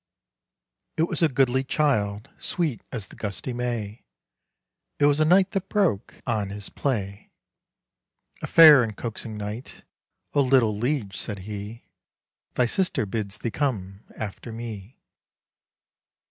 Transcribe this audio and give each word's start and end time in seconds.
_"It 0.97 1.07
was 1.07 1.21
a 1.21 1.29
goodly 1.29 1.63
child, 1.63 2.27
Sweet 2.39 2.81
as 2.91 3.09
the 3.09 3.15
gusty 3.15 3.53
May; 3.53 4.03
It 4.97 5.05
was 5.05 5.19
a 5.19 5.25
knight 5.25 5.51
that 5.51 5.69
broke 5.69 6.23
On 6.25 6.49
his 6.49 6.69
play, 6.69 7.29
A 8.41 8.47
fair 8.47 8.81
and 8.81 8.97
coaxing 8.97 9.37
knight: 9.37 9.83
"O 10.33 10.41
little 10.41 10.75
liege!" 10.75 11.15
said 11.17 11.45
he, 11.47 11.83
"Thy 12.53 12.65
sister 12.65 13.05
bids 13.05 13.37
thee 13.37 13.51
come 13.51 13.99
After 14.17 14.51
me. 14.51 14.97